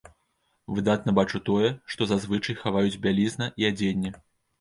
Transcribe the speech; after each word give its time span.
Выдатна 0.77 1.11
бачу 1.19 1.41
тое, 1.49 1.69
што 1.95 2.07
зазвычай 2.13 2.57
хаваюць 2.63 2.97
бялізна 3.05 3.51
і 3.63 3.69
адзенне. 3.71 4.15